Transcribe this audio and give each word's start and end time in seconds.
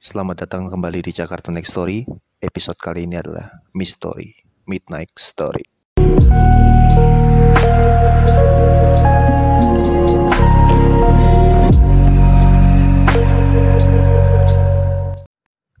Selamat 0.00 0.48
datang 0.48 0.64
kembali 0.64 1.04
di 1.04 1.12
Jakarta 1.12 1.52
Next 1.52 1.76
Story. 1.76 2.08
Episode 2.40 2.80
kali 2.80 3.04
ini 3.04 3.20
adalah 3.20 3.60
Mystery, 3.76 4.32
Midnight 4.64 5.12
Story. 5.12 5.60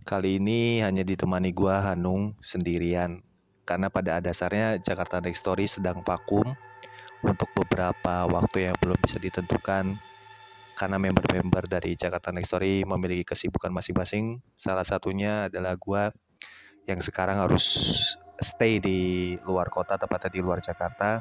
Kali 0.04 0.36
ini 0.36 0.84
hanya 0.84 1.00
ditemani 1.00 1.56
gua 1.56 1.80
Hanung 1.80 2.36
sendirian 2.44 3.24
karena 3.64 3.88
pada 3.88 4.20
dasarnya 4.20 4.84
Jakarta 4.84 5.24
Next 5.24 5.40
Story 5.40 5.64
sedang 5.64 6.04
vakum 6.04 6.44
untuk 7.24 7.48
beberapa 7.56 8.28
waktu 8.28 8.68
yang 8.68 8.76
belum 8.84 9.00
bisa 9.00 9.16
ditentukan 9.16 9.96
karena 10.80 10.96
member-member 10.96 11.68
dari 11.68 11.92
Jakarta 11.92 12.32
Next 12.32 12.56
Story 12.56 12.88
memiliki 12.88 13.36
kesibukan 13.36 13.68
masing-masing. 13.68 14.40
Salah 14.56 14.88
satunya 14.88 15.52
adalah 15.52 15.76
gua 15.76 16.08
yang 16.88 17.04
sekarang 17.04 17.36
harus 17.36 17.68
stay 18.40 18.80
di 18.80 19.36
luar 19.44 19.68
kota, 19.68 20.00
tepatnya 20.00 20.32
di 20.32 20.40
luar 20.40 20.64
Jakarta 20.64 21.20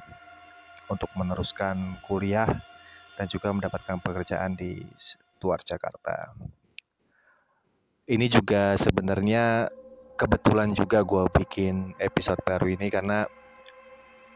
untuk 0.88 1.12
meneruskan 1.20 2.00
kuliah 2.08 2.48
dan 3.20 3.28
juga 3.28 3.52
mendapatkan 3.52 4.00
pekerjaan 4.00 4.56
di 4.56 4.80
luar 5.44 5.60
Jakarta. 5.60 6.32
Ini 8.08 8.26
juga 8.32 8.80
sebenarnya 8.80 9.68
kebetulan 10.16 10.72
juga 10.72 11.04
gue 11.04 11.28
bikin 11.44 12.00
episode 12.00 12.40
baru 12.48 12.72
ini 12.72 12.88
karena 12.88 13.28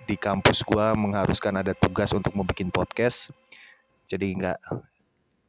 di 0.04 0.20
kampus 0.20 0.68
gue 0.68 0.88
mengharuskan 1.00 1.64
ada 1.64 1.72
tugas 1.72 2.12
untuk 2.12 2.36
membuat 2.36 2.60
podcast. 2.76 3.32
Jadi 4.12 4.36
nggak, 4.36 4.60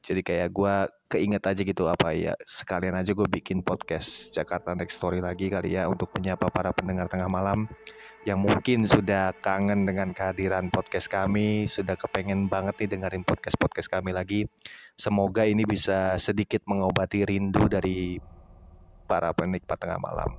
jadi 0.04 0.20
kayak 0.20 0.48
gue 0.52 0.74
keinget 1.08 1.40
aja 1.48 1.62
gitu 1.64 1.88
apa 1.88 2.12
ya 2.12 2.36
sekalian 2.44 2.92
aja 2.92 3.16
gue 3.16 3.24
bikin 3.24 3.64
podcast 3.64 4.36
Jakarta 4.36 4.76
Next 4.76 5.00
Story 5.00 5.24
lagi 5.24 5.48
kali 5.48 5.80
ya 5.80 5.88
untuk 5.88 6.12
menyapa 6.12 6.52
para 6.52 6.76
pendengar 6.76 7.08
tengah 7.08 7.32
malam 7.32 7.64
yang 8.24 8.40
mungkin 8.40 8.88
sudah 8.88 9.36
kangen 9.44 9.84
dengan 9.84 10.16
kehadiran 10.16 10.72
podcast 10.72 11.12
kami, 11.12 11.68
sudah 11.68 11.92
kepengen 11.92 12.48
banget 12.48 12.72
nih 12.80 12.96
dengerin 12.96 13.20
podcast-podcast 13.20 13.92
kami 13.92 14.16
lagi. 14.16 14.48
Semoga 14.96 15.44
ini 15.44 15.68
bisa 15.68 16.16
sedikit 16.16 16.64
mengobati 16.64 17.28
rindu 17.28 17.68
dari 17.68 18.16
para 19.04 19.28
penikmat 19.36 19.76
tengah 19.76 20.00
malam. 20.00 20.30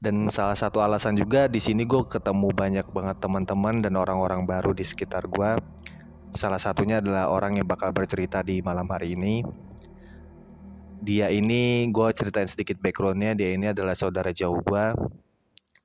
Dan 0.00 0.30
salah 0.32 0.56
satu 0.56 0.80
alasan 0.80 1.18
juga 1.18 1.44
di 1.50 1.58
sini 1.58 1.84
gue 1.84 2.06
ketemu 2.08 2.54
banyak 2.54 2.86
banget 2.88 3.20
teman-teman 3.20 3.82
dan 3.84 3.98
orang-orang 3.98 4.46
baru 4.46 4.72
di 4.72 4.86
sekitar 4.86 5.26
gue. 5.26 5.58
Salah 6.30 6.62
satunya 6.62 7.02
adalah 7.02 7.26
orang 7.26 7.58
yang 7.58 7.66
bakal 7.66 7.90
bercerita 7.90 8.42
di 8.46 8.62
malam 8.62 8.86
hari 8.86 9.18
ini. 9.18 9.42
Dia 11.00 11.32
ini 11.32 11.90
gue 11.90 12.08
ceritain 12.14 12.46
sedikit 12.46 12.78
backgroundnya. 12.78 13.34
Dia 13.34 13.56
ini 13.56 13.72
adalah 13.74 13.98
saudara 13.98 14.30
jauh 14.30 14.62
gue 14.62 14.84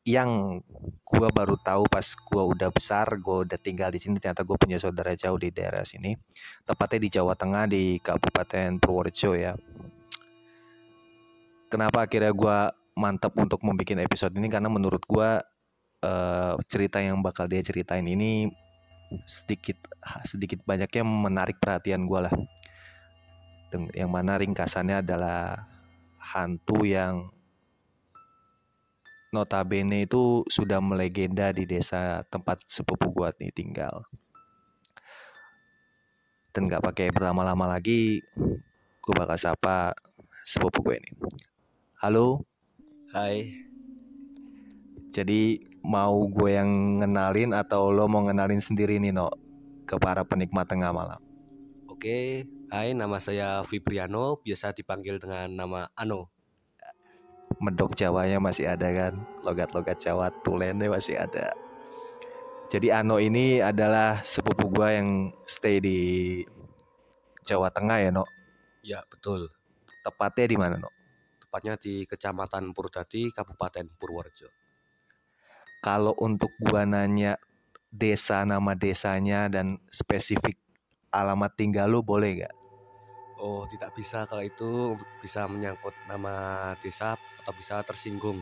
yang 0.05 0.61
gue 1.01 1.29
baru 1.33 1.57
tahu 1.57 1.89
pas 1.89 2.05
gue 2.05 2.43
udah 2.45 2.69
besar, 2.69 3.09
gue 3.17 3.37
udah 3.49 3.57
tinggal 3.57 3.89
di 3.89 3.97
sini. 3.97 4.21
Ternyata 4.21 4.45
gue 4.45 4.53
punya 4.53 4.77
saudara 4.77 5.17
jauh 5.17 5.39
di 5.41 5.49
daerah 5.49 5.81
sini, 5.81 6.13
tepatnya 6.61 6.99
di 7.01 7.09
Jawa 7.09 7.33
Tengah 7.33 7.65
di 7.65 7.97
Kabupaten 7.97 8.77
Purworejo 8.77 9.33
ya. 9.33 9.57
Kenapa 11.73 12.05
akhirnya 12.05 12.29
gue 12.29 12.57
mantap 12.95 13.33
untuk 13.41 13.65
membuat 13.65 13.97
episode 13.97 14.37
ini 14.37 14.47
karena 14.47 14.69
menurut 14.69 15.01
gue 15.09 15.29
uh, 16.05 16.53
cerita 16.69 17.01
yang 17.01 17.19
bakal 17.25 17.49
dia 17.49 17.65
ceritain 17.65 18.05
ini 18.05 18.53
sedikit 19.25 19.77
sedikit 20.25 20.61
banyaknya 20.65 21.03
menarik 21.05 21.61
perhatian 21.61 22.09
gue 22.09 22.19
lah 22.25 22.33
yang 23.93 24.11
mana 24.11 24.39
ringkasannya 24.39 25.03
adalah 25.03 25.67
hantu 26.19 26.87
yang 26.87 27.35
notabene 29.35 30.07
itu 30.07 30.47
sudah 30.47 30.79
melegenda 30.79 31.51
di 31.51 31.67
desa 31.67 32.23
tempat 32.31 32.63
sepupu 32.63 33.11
gua 33.11 33.35
nih 33.35 33.51
tinggal. 33.51 34.07
Dan 36.55 36.71
gak 36.71 36.87
pakai 36.87 37.11
berlama-lama 37.11 37.67
lagi, 37.67 38.23
gue 39.03 39.13
bakal 39.13 39.35
sapa 39.35 39.91
sepupu 40.47 40.79
gue 40.87 40.95
ini. 41.03 41.11
Halo. 41.99 42.47
Hai. 43.11 43.51
Jadi 45.11 45.59
mau 45.85 46.25
gue 46.25 46.57
yang 46.57 47.01
ngenalin 47.05 47.53
atau 47.53 47.93
lo 47.93 48.09
mau 48.09 48.25
ngenalin 48.25 48.57
sendiri 48.57 48.97
nih 48.97 49.13
no 49.13 49.29
ke 49.85 50.01
para 50.01 50.25
penikmat 50.25 50.65
tengah 50.65 50.89
malam? 50.89 51.21
Oke, 51.85 52.49
Hai, 52.73 52.97
nama 52.97 53.21
saya 53.21 53.61
Fibriano, 53.63 54.41
biasa 54.41 54.73
dipanggil 54.73 55.21
dengan 55.21 55.53
nama 55.53 55.85
Ano. 55.93 56.33
Medok 57.61 57.95
Jawanya 57.95 58.41
masih 58.41 58.67
ada 58.67 58.89
kan, 58.91 59.13
logat-logat 59.45 60.01
Jawa 60.01 60.33
tulennya 60.43 60.91
masih 60.91 61.15
ada. 61.15 61.55
Jadi 62.67 62.89
Ano 62.89 63.21
ini 63.21 63.61
adalah 63.61 64.19
sepupu 64.25 64.67
gua 64.67 64.91
yang 64.97 65.31
stay 65.45 65.79
di 65.79 65.99
Jawa 67.45 67.69
Tengah 67.69 67.97
ya, 68.01 68.09
No? 68.09 68.25
Ya, 68.81 68.99
betul. 69.07 69.53
Tepatnya 70.01 70.45
di 70.49 70.57
mana, 70.57 70.75
No? 70.81 70.89
Tepatnya 71.39 71.77
di 71.77 72.03
Kecamatan 72.09 72.73
Purwodadi, 72.73 73.29
Kabupaten 73.29 73.87
Purworejo. 73.95 74.64
Kalau 75.85 76.13
untuk 76.27 76.51
gua 76.65 76.81
nanya 76.93 77.33
desa 78.01 78.37
nama 78.51 78.73
desanya 78.83 79.41
dan 79.55 79.67
spesifik 79.99 80.57
alamat 81.19 81.51
tinggal 81.59 81.87
lu 81.93 82.01
boleh 82.11 82.31
gak? 82.43 82.53
Oh, 83.45 83.61
tidak 83.71 83.91
bisa 83.99 84.19
kalau 84.29 84.43
itu 84.51 84.69
bisa 85.23 85.41
menyangkut 85.53 85.95
nama 86.11 86.33
desa 86.83 87.07
atau 87.39 87.53
bisa 87.59 87.75
tersinggung. 87.89 88.39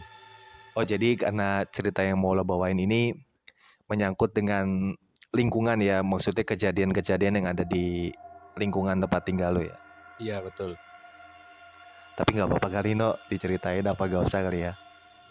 Oh, 0.78 0.86
jadi 0.86 1.14
karena 1.18 1.66
cerita 1.70 2.02
yang 2.02 2.18
mau 2.22 2.34
lo 2.34 2.42
bawain 2.46 2.78
ini 2.82 3.14
menyangkut 3.92 4.32
dengan 4.38 4.94
lingkungan 5.34 5.80
ya, 5.82 6.02
maksudnya 6.06 6.46
kejadian-kejadian 6.48 7.36
yang 7.44 7.48
ada 7.54 7.64
di 7.68 8.14
lingkungan 8.58 8.98
tempat 9.04 9.22
tinggal 9.28 9.52
lo 9.58 9.64
ya? 9.66 9.78
Iya, 10.18 10.42
betul. 10.44 10.78
Tapi 12.18 12.30
nggak 12.38 12.48
apa-apa 12.50 12.70
kali 12.76 12.92
no, 12.98 13.10
diceritain 13.30 13.86
apa 13.90 14.04
gak 14.10 14.24
usah 14.30 14.42
kali 14.46 14.60
ya? 14.70 14.74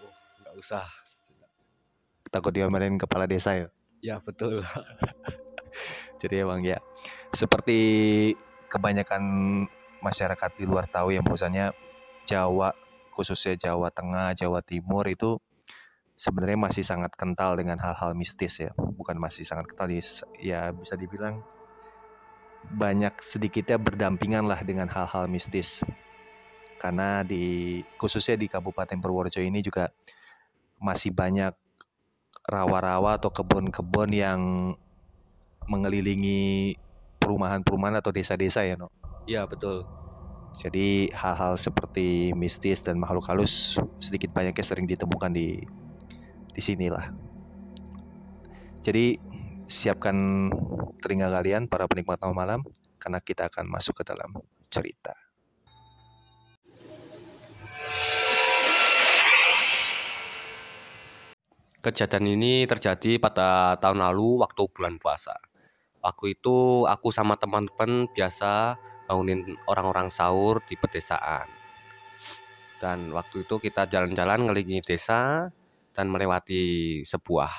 Oh, 0.01 0.13
nggak 0.41 0.55
usah. 0.61 0.87
Takut 2.33 2.51
diomelin 2.51 2.97
kepala 2.97 3.29
desa 3.29 3.53
ya? 3.53 3.69
Ya, 4.01 4.17
betul. 4.25 4.65
jadi 6.21 6.49
emang 6.49 6.65
ya, 6.65 6.81
seperti 7.31 7.79
kebanyakan 8.73 9.23
masyarakat 10.01 10.51
di 10.57 10.65
luar 10.65 10.89
tahu 10.89 11.13
yang 11.13 11.23
bahwasanya 11.23 11.77
Jawa 12.25 12.73
khususnya 13.13 13.55
Jawa 13.55 13.93
Tengah, 13.93 14.33
Jawa 14.33 14.65
Timur 14.65 15.05
itu 15.05 15.37
sebenarnya 16.17 16.59
masih 16.59 16.85
sangat 16.87 17.13
kental 17.15 17.61
dengan 17.61 17.77
hal-hal 17.79 18.17
mistis 18.17 18.59
ya. 18.59 18.73
Bukan 18.75 19.21
masih 19.21 19.45
sangat 19.45 19.69
kental 19.69 19.93
ya 20.41 20.73
bisa 20.73 20.97
dibilang 20.97 21.45
banyak 22.73 23.13
sedikitnya 23.21 23.77
berdampingan 23.77 24.49
lah 24.49 24.59
dengan 24.65 24.89
hal-hal 24.89 25.29
mistis. 25.29 25.85
Karena 26.81 27.23
di 27.23 27.79
khususnya 28.01 28.35
di 28.35 28.51
Kabupaten 28.51 28.99
Purworejo 28.99 29.39
ini 29.45 29.63
juga 29.63 29.93
masih 30.83 31.15
banyak 31.15 31.55
rawa-rawa 32.47 33.19
atau 33.19 33.31
kebun-kebun 33.31 34.11
yang 34.11 34.41
mengelilingi 35.71 36.75
perumahan-perumahan 37.23 38.03
atau 38.03 38.11
desa-desa 38.11 38.67
ya, 38.67 38.75
No? 38.75 38.91
Iya, 39.27 39.47
betul. 39.47 39.87
Jadi 40.53 41.09
hal-hal 41.17 41.57
seperti 41.57 42.37
mistis 42.37 42.85
dan 42.85 43.01
makhluk 43.01 43.25
halus 43.31 43.81
sedikit 43.97 44.35
banyaknya 44.37 44.61
sering 44.61 44.85
ditemukan 44.85 45.33
di 45.33 45.57
di 46.53 46.61
sinilah. 46.61 47.09
Jadi 48.85 49.17
siapkan 49.65 50.51
telinga 51.01 51.33
kalian 51.33 51.71
para 51.71 51.89
penikmat 51.89 52.21
malam 52.37 52.61
karena 53.01 53.19
kita 53.25 53.49
akan 53.49 53.65
masuk 53.71 54.03
ke 54.03 54.05
dalam 54.05 54.29
cerita. 54.69 55.17
Kejadian 61.83 62.39
ini 62.39 62.63
terjadi 62.63 63.19
pada 63.19 63.75
tahun 63.83 63.99
lalu 63.99 64.39
waktu 64.39 64.71
bulan 64.71 65.03
puasa. 65.03 65.35
Waktu 65.99 66.39
itu 66.39 66.87
aku 66.87 67.11
sama 67.11 67.35
teman-teman 67.35 68.07
biasa 68.15 68.79
bangunin 69.11 69.59
orang-orang 69.67 70.07
sahur 70.07 70.63
di 70.63 70.79
pedesaan. 70.79 71.51
Dan 72.79 73.11
waktu 73.11 73.43
itu 73.43 73.59
kita 73.59 73.91
jalan-jalan 73.91 74.47
ngelilingi 74.47 74.79
desa 74.87 75.51
dan 75.91 76.07
melewati 76.07 77.03
sebuah 77.03 77.51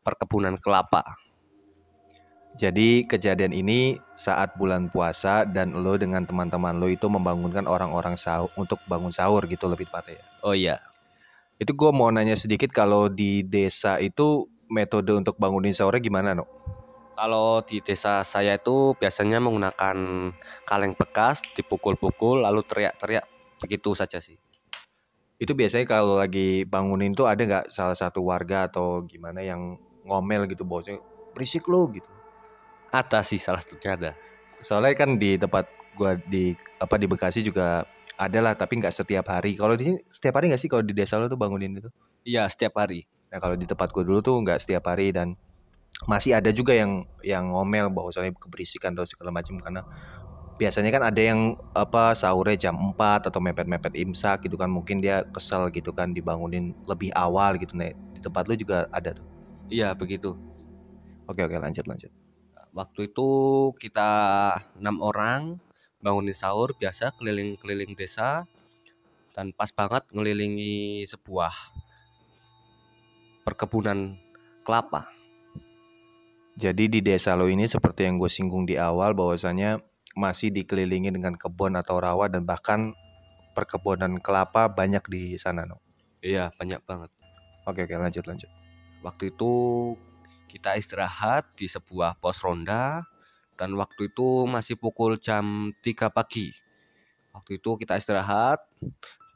perkebunan 0.00 0.56
kelapa. 0.56 1.04
Jadi 2.56 3.04
kejadian 3.04 3.52
ini 3.52 4.00
saat 4.16 4.56
bulan 4.56 4.88
puasa 4.88 5.44
dan 5.44 5.76
lo 5.76 6.00
dengan 6.00 6.24
teman-teman 6.24 6.80
lo 6.80 6.88
itu 6.88 7.04
membangunkan 7.04 7.68
orang-orang 7.68 8.16
sahur 8.16 8.48
untuk 8.56 8.80
bangun 8.88 9.12
sahur 9.12 9.44
gitu 9.44 9.68
lebih 9.68 9.92
tepatnya 9.92 10.24
ya. 10.24 10.26
Oh 10.40 10.56
iya. 10.56 10.76
Itu 11.58 11.74
gue 11.74 11.90
mau 11.90 12.06
nanya 12.14 12.38
sedikit 12.38 12.70
kalau 12.70 13.10
di 13.10 13.42
desa 13.42 13.98
itu 13.98 14.46
metode 14.70 15.10
untuk 15.10 15.34
bangunin 15.42 15.74
sahurnya 15.74 15.98
gimana 15.98 16.30
no? 16.38 16.46
Kalau 17.18 17.66
di 17.66 17.82
desa 17.82 18.22
saya 18.22 18.54
itu 18.54 18.94
biasanya 18.94 19.42
menggunakan 19.42 19.96
kaleng 20.62 20.94
bekas, 20.94 21.42
dipukul-pukul 21.58 22.46
lalu 22.46 22.62
teriak-teriak 22.62 23.26
begitu 23.58 23.90
saja 23.98 24.22
sih. 24.22 24.38
Itu 25.34 25.58
biasanya 25.58 25.82
kalau 25.90 26.22
lagi 26.22 26.62
bangunin 26.62 27.10
tuh 27.18 27.26
ada 27.26 27.42
nggak 27.42 27.66
salah 27.74 27.98
satu 27.98 28.22
warga 28.22 28.70
atau 28.70 29.02
gimana 29.02 29.42
yang 29.42 29.74
ngomel 30.06 30.46
gitu 30.46 30.62
bosnya 30.62 31.02
berisik 31.34 31.66
lo 31.66 31.90
gitu. 31.90 32.06
Ada 32.94 33.26
sih 33.26 33.42
salah 33.42 33.58
satunya 33.58 33.98
ada. 33.98 34.10
Soalnya 34.62 34.94
kan 34.94 35.18
di 35.18 35.34
tempat 35.34 35.66
gua 35.98 36.14
di 36.14 36.54
apa 36.78 36.94
di 37.02 37.10
Bekasi 37.10 37.42
juga 37.42 37.82
ada 38.18 38.38
lah 38.44 38.54
tapi 38.58 38.74
nggak 38.82 38.94
setiap 38.94 39.26
hari. 39.30 39.54
Kalau 39.60 39.74
di 39.78 39.84
sini 39.94 39.98
setiap 40.10 40.34
hari 40.38 40.50
nggak 40.50 40.62
sih 40.62 40.70
kalau 40.72 40.82
di 40.84 40.94
desa 40.96 41.16
lo 41.20 41.26
tuh 41.30 41.38
bangunin 41.40 41.78
itu? 41.78 41.90
Iya, 42.26 42.46
setiap 42.52 42.74
hari. 42.82 43.06
Nah 43.32 43.38
kalau 43.42 43.56
di 43.60 43.66
tempat 43.68 43.88
gua 43.94 44.04
dulu 44.06 44.20
tuh 44.24 44.36
nggak 44.44 44.58
setiap 44.62 44.84
hari 44.90 45.14
dan 45.14 45.34
masih 46.06 46.38
ada 46.38 46.50
juga 46.54 46.72
yang 46.76 47.04
yang 47.26 47.50
ngomel 47.54 47.90
bahwasanya 47.90 48.30
keberisikan 48.38 48.94
atau 48.94 49.06
segala 49.08 49.30
macam 49.34 49.58
karena 49.58 49.82
biasanya 50.58 50.90
kan 50.94 51.02
ada 51.10 51.22
yang 51.22 51.40
apa 51.74 52.14
sahurnya 52.18 52.70
jam 52.70 52.74
4 52.78 53.30
atau 53.30 53.38
mepet-mepet 53.42 53.94
imsak 53.98 54.46
gitu 54.46 54.56
kan 54.58 54.70
mungkin 54.70 54.98
dia 55.02 55.22
kesel 55.34 55.70
gitu 55.74 55.90
kan 55.94 56.10
dibangunin 56.14 56.74
lebih 56.86 57.10
awal 57.14 57.58
gitu 57.58 57.74
nih 57.78 57.94
di 58.14 58.20
tempat 58.22 58.46
lu 58.50 58.54
juga 58.58 58.86
ada 58.90 59.14
tuh 59.14 59.26
Iya, 59.68 59.92
begitu. 59.98 60.38
oke 61.28 61.40
oke 61.44 61.56
lanjut 61.60 61.84
lanjut 61.86 62.10
Waktu 62.72 63.10
itu 63.12 63.28
kita 63.80 64.10
enam 64.76 65.00
orang 65.00 65.56
bangunin 65.98 66.34
sahur 66.34 66.74
biasa 66.78 67.10
keliling-keliling 67.18 67.94
desa 67.98 68.46
dan 69.34 69.50
pas 69.54 69.70
banget 69.70 70.06
ngelilingi 70.14 71.02
sebuah 71.06 71.54
perkebunan 73.46 74.14
kelapa. 74.62 75.08
jadi 76.58 76.90
di 76.90 77.00
desa 77.00 77.38
lo 77.38 77.46
ini 77.46 77.70
seperti 77.70 78.04
yang 78.06 78.18
gue 78.18 78.26
singgung 78.26 78.66
di 78.66 78.74
awal 78.74 79.14
bahwasanya 79.14 79.78
masih 80.18 80.50
dikelilingi 80.50 81.14
dengan 81.14 81.38
kebun 81.38 81.78
atau 81.78 82.02
rawa 82.02 82.26
dan 82.26 82.42
bahkan 82.42 82.90
perkebunan 83.54 84.18
kelapa 84.18 84.66
banyak 84.66 85.02
di 85.06 85.38
sana 85.38 85.66
no 85.66 85.78
Iya, 86.18 86.50
banyak 86.58 86.82
banget. 86.82 87.10
oke 87.62 87.86
oke 87.86 87.94
lanjut 87.94 88.26
lanjut 88.26 88.50
Waktu 89.06 89.30
itu 89.30 89.52
kita 90.50 90.74
istirahat 90.74 91.46
di 91.54 91.70
sebuah 91.70 92.18
pos 92.18 92.42
ronda 92.42 93.06
dan 93.58 93.74
waktu 93.74 94.14
itu 94.14 94.46
masih 94.46 94.78
pukul 94.78 95.18
jam 95.18 95.74
3 95.82 96.14
pagi. 96.14 96.54
Waktu 97.34 97.58
itu 97.58 97.74
kita 97.74 97.98
istirahat, 97.98 98.62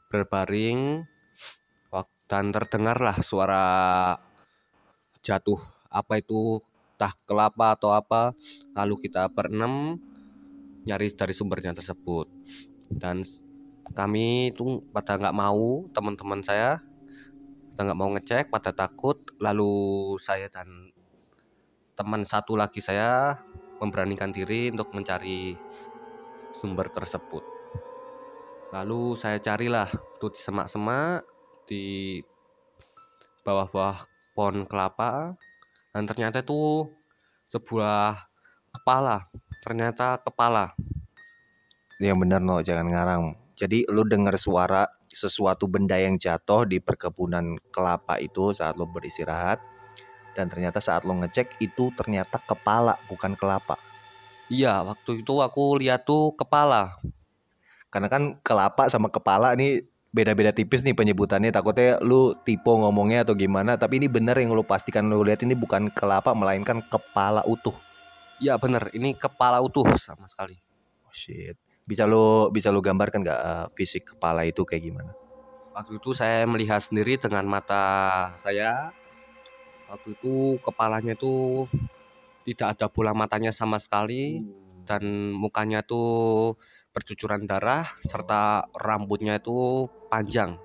berbaring 0.07 1.03
dan 2.23 2.49
terdengarlah 2.49 3.19
suara 3.21 3.65
jatuh 5.21 5.59
apa 5.91 6.17
itu 6.17 6.63
entah 6.95 7.13
kelapa 7.27 7.75
atau 7.75 7.91
apa. 7.91 8.31
Lalu 8.73 9.05
kita 9.05 9.27
berenam 9.27 9.99
nyari 10.87 11.11
dari 11.11 11.35
sumbernya 11.35 11.75
tersebut. 11.75 12.31
Dan 12.87 13.27
kami 13.91 14.55
itu 14.55 14.81
pada 14.95 15.19
nggak 15.19 15.35
mau 15.35 15.85
teman-teman 15.91 16.41
saya 16.41 16.79
kita 17.73 17.89
nggak 17.89 17.99
mau 17.99 18.09
ngecek 18.13 18.45
pada 18.53 18.69
takut 18.69 19.17
lalu 19.41 20.13
saya 20.21 20.45
dan 20.45 20.93
teman 21.97 22.21
satu 22.21 22.53
lagi 22.53 22.81
saya 22.81 23.37
memberanikan 23.81 24.29
diri 24.29 24.69
untuk 24.69 24.89
mencari 24.93 25.57
sumber 26.53 26.89
tersebut. 26.93 27.43
Lalu 28.73 29.17
saya 29.17 29.37
carilah 29.37 29.89
tuh 30.17 30.33
di 30.33 30.39
semak-semak 30.41 31.25
di 31.69 32.17
bawah-bawah 33.45 34.01
pohon 34.33 34.65
kelapa 34.65 35.37
dan 35.93 36.03
ternyata 36.09 36.41
itu 36.41 36.89
sebuah 37.53 38.17
kepala. 38.73 39.29
Ternyata 39.61 40.17
kepala. 40.25 40.73
Yang 42.01 42.17
benar 42.25 42.41
no 42.41 42.59
jangan 42.65 42.87
ngarang. 42.89 43.23
Jadi 43.53 43.85
lu 43.87 44.01
dengar 44.03 44.35
suara 44.41 44.89
sesuatu 45.13 45.69
benda 45.69 46.01
yang 46.01 46.17
jatuh 46.17 46.65
di 46.65 46.81
perkebunan 46.81 47.61
kelapa 47.69 48.17
itu 48.17 48.49
saat 48.49 48.73
lo 48.75 48.89
beristirahat 48.89 49.61
dan 50.33 50.49
ternyata 50.49 50.81
saat 50.81 51.05
lo 51.05 51.13
ngecek 51.17 51.61
itu 51.61 51.93
ternyata 51.95 52.41
kepala 52.41 52.97
bukan 53.07 53.37
kelapa. 53.37 53.77
Iya 54.51 54.83
waktu 54.83 55.23
itu 55.23 55.39
aku 55.39 55.79
lihat 55.79 56.05
tuh 56.05 56.35
kepala. 56.35 56.99
Karena 57.93 58.09
kan 58.09 58.37
kelapa 58.41 58.89
sama 58.89 59.07
kepala 59.07 59.53
nih 59.53 59.85
beda-beda 60.13 60.53
tipis 60.53 60.85
nih 60.85 60.93
penyebutannya. 60.93 61.49
Takutnya 61.49 61.97
lu 62.01 62.37
tipe 62.45 62.69
ngomongnya 62.69 63.25
atau 63.25 63.33
gimana 63.33 63.77
tapi 63.77 63.97
ini 63.97 64.09
bener 64.09 64.37
yang 64.37 64.53
lu 64.53 64.61
pastikan 64.61 65.09
lu 65.09 65.25
lihat 65.25 65.41
ini 65.41 65.57
bukan 65.57 65.89
kelapa 65.93 66.33
melainkan 66.37 66.81
kepala 66.85 67.41
utuh. 67.49 67.73
Iya 68.37 68.57
bener. 68.61 68.93
Ini 68.93 69.17
kepala 69.17 69.61
utuh 69.61 69.85
sama 69.97 70.29
sekali. 70.29 70.57
Oh 71.05 71.13
shit. 71.13 71.57
Bisa 71.83 72.05
lu 72.05 72.49
bisa 72.53 72.69
lu 72.69 72.79
gambarkan 72.79 73.25
nggak 73.25 73.41
eh, 73.41 73.65
fisik 73.73 74.15
kepala 74.15 74.45
itu 74.45 74.61
kayak 74.65 74.83
gimana? 74.85 75.11
Waktu 75.73 75.97
itu 75.97 76.13
saya 76.13 76.45
melihat 76.45 76.85
sendiri 76.85 77.17
dengan 77.17 77.49
mata 77.49 77.83
saya. 78.37 78.93
Waktu 79.89 80.15
itu 80.15 80.57
kepalanya 80.63 81.13
tuh 81.17 81.67
tidak 82.43 82.75
ada 82.77 82.85
bola 82.91 83.11
matanya 83.15 83.51
sama 83.55 83.79
sekali 83.79 84.43
dan 84.83 85.31
mukanya 85.31 85.79
tuh 85.83 86.55
bercucuran 86.91 87.47
darah 87.47 87.87
serta 88.03 88.67
rambutnya 88.75 89.39
itu 89.39 89.87
panjang. 90.11 90.59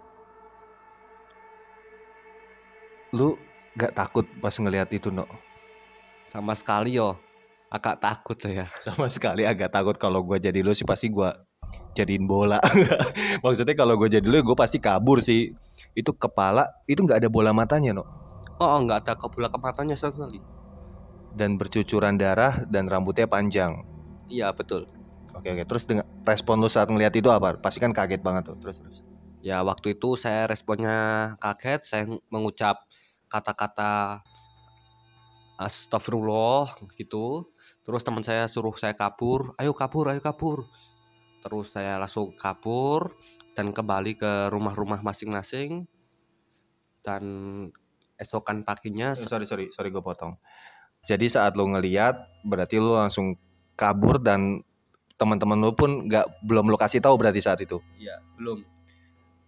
lu 3.17 3.41
nggak 3.73 3.97
takut 3.97 4.29
pas 4.37 4.53
ngelihat 4.53 4.93
itu 4.93 5.09
no 5.09 5.25
Sama 6.29 6.53
sekali 6.53 7.01
yo. 7.01 7.17
Agak 7.73 8.05
takut 8.05 8.37
saya. 8.37 8.69
sama 8.85 9.09
sekali 9.09 9.49
agak 9.49 9.73
takut 9.73 9.97
kalau 9.97 10.21
gue 10.21 10.37
jadi 10.37 10.61
lu 10.61 10.77
sih 10.77 10.85
pasti 10.85 11.09
gue 11.09 11.33
jadiin 11.97 12.29
bola 12.29 12.61
maksudnya 13.45 13.73
kalau 13.73 13.97
gue 13.97 14.09
jadi 14.09 14.25
lu 14.25 14.41
gue 14.45 14.57
pasti 14.57 14.77
kabur 14.81 15.25
sih 15.25 15.53
itu 15.97 16.11
kepala 16.17 16.69
itu 16.89 17.01
nggak 17.01 17.25
ada 17.25 17.29
bola 17.33 17.53
matanya 17.53 17.97
no 17.97 18.28
Oh, 18.63 18.69
oh, 18.75 18.79
nggak 18.85 18.99
ada 19.03 19.15
bola 19.35 19.49
ke 19.53 19.59
matanya 19.65 19.95
sama 19.99 20.13
sekali. 20.15 20.39
dan 21.39 21.51
bercucuran 21.61 22.15
darah 22.23 22.55
dan 22.73 22.85
rambutnya 22.93 23.25
panjang 23.35 23.73
Iya, 24.29 24.53
betul. 24.57 24.89
oke 25.37 25.49
oke 25.55 25.65
terus 25.71 25.85
dengan 25.89 26.07
respon 26.31 26.57
lu 26.63 26.69
saat 26.75 26.89
ngelihat 26.93 27.15
itu 27.21 27.29
apa 27.37 27.49
pasti 27.65 27.79
kan 27.83 27.93
kaget 27.99 28.21
banget 28.27 28.43
tuh 28.53 28.57
terus 28.61 28.77
terus 28.81 28.99
Ya, 29.39 29.63
waktu 29.63 29.95
itu 29.95 30.19
saya 30.19 30.51
responnya 30.51 30.99
kaget, 31.43 31.81
saya 31.87 32.05
mengucap 32.33 32.77
kata-kata 33.31 34.23
astagfirullah 35.59 36.79
gitu. 36.99 37.51
Terus 37.85 38.03
teman 38.07 38.23
saya 38.27 38.47
suruh 38.51 38.75
saya 38.79 38.95
kabur, 38.95 39.55
ayo 39.61 39.73
kabur, 39.75 40.07
ayo 40.13 40.21
kabur. 40.23 40.59
Terus 41.45 41.69
saya 41.75 41.99
langsung 42.03 42.35
kabur 42.39 43.15
dan 43.57 43.71
kembali 43.77 44.13
ke 44.19 44.33
rumah-rumah 44.53 45.01
masing-masing. 45.05 45.87
Dan 47.03 47.25
esokan 48.19 48.67
paginya 48.67 49.15
Eh, 49.15 49.27
sorry 49.27 49.47
sorry 49.47 49.71
sorry 49.71 49.89
gue 49.89 50.03
potong 50.03 50.37
jadi 51.07 51.25
saat 51.31 51.55
lu 51.55 51.71
ngelihat 51.71 52.19
berarti 52.45 52.83
lu 52.83 52.99
langsung 52.99 53.39
kabur 53.79 54.19
dan 54.19 54.61
teman-teman 55.17 55.59
lu 55.59 55.71
pun 55.75 56.07
nggak 56.11 56.27
belum 56.47 56.71
lu 56.71 56.77
kasih 56.79 56.99
tahu 57.03 57.15
berarti 57.19 57.41
saat 57.43 57.63
itu 57.63 57.79
ya 57.99 58.19
belum. 58.39 58.63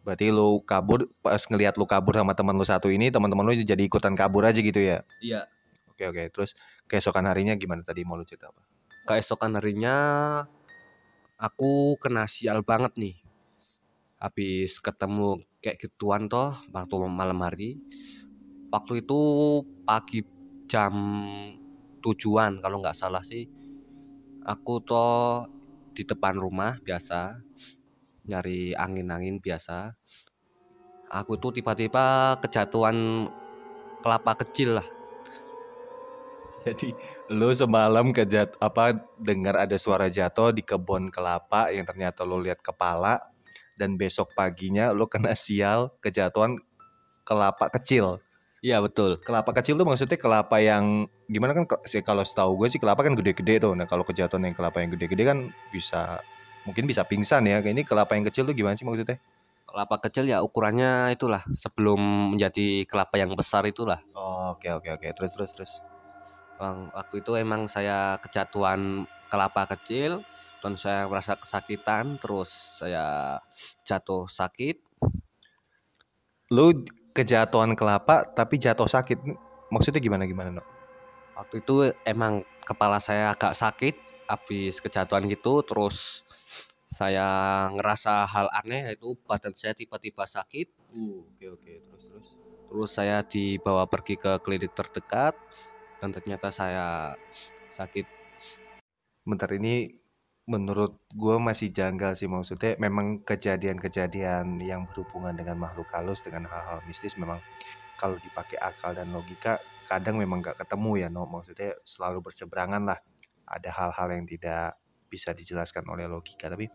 berarti 0.07 0.31
lu 0.33 0.63
kabur 0.65 1.07
pas 1.21 1.43
ngelihat 1.45 1.77
lu 1.77 1.85
kabur 1.87 2.15
sama 2.17 2.33
teman 2.35 2.55
lu 2.57 2.65
satu 2.65 2.89
ini 2.89 3.11
teman-teman 3.11 3.51
lu 3.51 3.55
jadi 3.59 3.83
ikutan 3.83 4.15
kabur 4.15 4.47
aja 4.47 4.59
gitu 4.63 4.79
ya 4.81 5.03
Iya. 5.21 5.47
oke 5.91 6.05
oke 6.11 6.23
terus 6.33 6.55
keesokan 6.89 7.27
harinya 7.29 7.55
gimana 7.59 7.83
tadi 7.83 8.03
mau 8.07 8.17
lu 8.17 8.25
cerita 8.25 8.49
apa 8.49 8.63
Keesokan 9.01 9.57
harinya 9.59 9.97
aku 11.41 11.97
kena 11.97 12.29
sial 12.29 12.61
banget 12.61 12.95
nih. 13.01 13.17
Habis 14.21 14.77
ketemu 14.79 15.41
kayak 15.65 15.81
gituan 15.81 16.29
toh 16.29 16.53
waktu 16.71 16.95
malam 17.09 17.41
hari. 17.41 17.81
Waktu 18.71 19.03
itu 19.03 19.21
pagi 19.83 20.23
jam 20.71 20.95
tujuan 22.01 22.63
kalau 22.63 22.79
nggak 22.79 22.95
salah 22.95 23.23
sih. 23.27 23.47
Aku 24.47 24.81
toh 24.81 25.45
di 25.93 26.07
depan 26.07 26.39
rumah 26.39 26.79
biasa 26.81 27.35
nyari 28.31 28.73
angin-angin 28.79 29.43
biasa. 29.43 29.93
Aku 31.11 31.35
tuh 31.43 31.51
tiba-tiba 31.51 32.39
kejatuhan 32.39 33.27
kelapa 33.99 34.39
kecil 34.39 34.79
lah. 34.79 34.89
Jadi 36.65 36.95
lu 37.27 37.51
semalam 37.51 38.15
kejat 38.15 38.55
apa 38.63 38.95
dengar 39.19 39.59
ada 39.59 39.75
suara 39.75 40.07
jatuh 40.07 40.55
di 40.55 40.63
kebun 40.63 41.11
kelapa 41.11 41.75
yang 41.75 41.83
ternyata 41.83 42.23
lu 42.23 42.39
lihat 42.39 42.63
kepala 42.63 43.19
dan 43.75 43.99
besok 43.99 44.31
paginya 44.39 44.95
lu 44.95 45.11
kena 45.11 45.35
sial 45.35 45.91
kejatuhan 45.99 46.63
kelapa 47.27 47.67
kecil. 47.75 48.23
Iya 48.61 48.77
betul. 48.85 49.17
Kelapa 49.25 49.57
kecil 49.57 49.81
tuh 49.81 49.89
maksudnya 49.89 50.21
kelapa 50.21 50.61
yang 50.61 51.09
gimana 51.33 51.57
kan 51.57 51.65
kalau 52.05 52.21
setahu 52.21 52.61
gue 52.61 52.69
sih 52.69 52.77
kelapa 52.77 53.01
kan 53.01 53.17
gede-gede 53.17 53.57
tuh. 53.57 53.73
Nah, 53.73 53.89
kalau 53.89 54.05
kejatuhan 54.05 54.45
yang 54.45 54.53
kelapa 54.53 54.85
yang 54.85 54.93
gede-gede 54.93 55.25
kan 55.25 55.39
bisa 55.73 56.21
mungkin 56.69 56.85
bisa 56.85 57.09
pingsan 57.09 57.49
ya. 57.49 57.65
Ini 57.65 57.89
kelapa 57.89 58.21
yang 58.21 58.29
kecil 58.29 58.45
tuh 58.45 58.53
gimana 58.53 58.77
sih 58.77 58.85
maksudnya? 58.85 59.17
Kelapa 59.65 59.97
kecil 60.05 60.29
ya 60.29 60.45
ukurannya 60.45 61.09
itulah 61.17 61.41
sebelum 61.57 62.37
menjadi 62.37 62.85
kelapa 62.85 63.17
yang 63.17 63.33
besar 63.33 63.65
itulah. 63.65 64.05
Oh, 64.13 64.53
oke 64.53 64.69
oke 64.69 64.93
oke. 64.93 65.09
Terus 65.09 65.33
terus 65.33 65.51
terus. 65.57 65.73
Bang, 66.61 66.93
waktu 66.93 67.25
itu 67.25 67.33
emang 67.41 67.65
saya 67.65 68.21
kejatuhan 68.21 69.09
kelapa 69.33 69.65
kecil 69.73 70.21
dan 70.61 70.77
saya 70.77 71.09
merasa 71.09 71.33
kesakitan 71.41 72.21
terus 72.21 72.77
saya 72.77 73.41
jatuh 73.89 74.29
sakit. 74.29 74.77
Lu 76.53 76.77
kejatuhan 77.13 77.75
kelapa 77.75 78.27
tapi 78.27 78.57
jatuh 78.57 78.87
sakit. 78.87 79.19
Maksudnya 79.71 80.03
gimana 80.03 80.27
gimana, 80.27 80.51
no? 80.61 80.65
Waktu 81.39 81.63
itu 81.63 81.95
emang 82.05 82.45
kepala 82.67 83.01
saya 83.01 83.33
agak 83.33 83.57
sakit 83.57 83.95
habis 84.31 84.79
kejatuhan 84.79 85.27
gitu 85.27 85.65
terus 85.67 86.23
saya 86.95 87.27
ngerasa 87.75 88.29
hal 88.29 88.47
aneh 88.53 88.93
yaitu 88.93 89.17
badan 89.25 89.55
saya 89.57 89.73
tiba-tiba 89.73 90.27
sakit. 90.27 90.69
Uh, 90.93 91.25
oke 91.25 91.47
oke, 91.57 91.73
terus 91.87 92.05
terus. 92.13 92.29
Terus 92.71 92.91
saya 92.93 93.25
dibawa 93.25 93.89
pergi 93.89 94.15
ke 94.21 94.39
klinik 94.43 94.77
terdekat 94.77 95.35
dan 96.03 96.11
ternyata 96.13 96.53
saya 96.53 97.17
sakit. 97.73 98.07
Bentar 99.25 99.51
ini 99.55 100.00
menurut 100.51 100.99
gue 101.15 101.37
masih 101.39 101.71
janggal 101.71 102.19
sih 102.19 102.27
maksudnya. 102.27 102.75
Memang 102.83 103.23
kejadian-kejadian 103.23 104.59
yang 104.59 104.91
berhubungan 104.91 105.39
dengan 105.39 105.63
makhluk 105.63 105.87
halus 105.95 106.19
dengan 106.27 106.51
hal-hal 106.51 106.83
mistis 106.91 107.15
memang 107.15 107.39
kalau 107.95 108.19
dipakai 108.19 108.59
akal 108.59 108.91
dan 108.91 109.15
logika 109.15 109.63
kadang 109.87 110.19
memang 110.19 110.43
gak 110.43 110.59
ketemu 110.67 111.07
ya 111.07 111.09
no 111.13 111.31
maksudnya 111.31 111.79
selalu 111.87 112.27
berseberangan 112.27 112.83
lah. 112.83 112.99
Ada 113.47 113.71
hal-hal 113.71 114.09
yang 114.19 114.27
tidak 114.27 114.75
bisa 115.07 115.31
dijelaskan 115.31 115.87
oleh 115.87 116.11
logika. 116.11 116.51
Tapi 116.51 116.67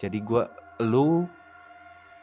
jadi 0.00 0.16
gue 0.16 0.44
lu 0.80 1.28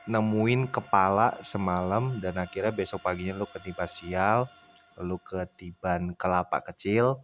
nemuin 0.09 0.67
kepala 0.73 1.37
semalam 1.45 2.17
dan 2.17 2.41
akhirnya 2.41 2.73
besok 2.73 3.05
paginya 3.05 3.39
lu 3.39 3.47
ketiba 3.47 3.87
sial 3.87 4.51
lu 4.99 5.17
ketiban 5.23 6.13
kelapa 6.13 6.59
kecil 6.61 7.23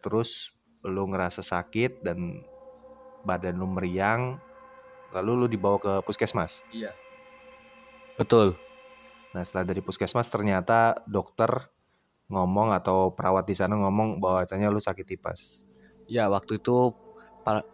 terus 0.00 0.54
lu 0.86 1.08
ngerasa 1.10 1.42
sakit 1.44 2.02
dan 2.02 2.42
badan 3.22 3.58
lu 3.58 3.66
meriang 3.70 4.38
lalu 5.14 5.32
lu 5.44 5.46
dibawa 5.50 5.78
ke 5.78 5.92
puskesmas 6.06 6.62
Iya. 6.74 6.92
Betul. 8.18 8.56
nah 9.32 9.40
setelah 9.44 9.64
dari 9.64 9.80
puskesmas 9.80 10.28
ternyata 10.28 11.00
dokter 11.08 11.48
ngomong 12.28 12.72
atau 12.76 13.12
perawat 13.16 13.48
di 13.48 13.56
sana 13.56 13.76
ngomong 13.80 14.20
bahwasanya 14.20 14.68
lu 14.72 14.80
sakit 14.80 15.06
tipes 15.06 15.64
Ya, 16.10 16.28
waktu 16.28 16.60
itu 16.60 16.92